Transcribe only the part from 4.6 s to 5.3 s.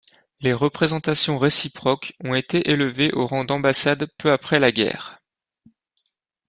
guerre.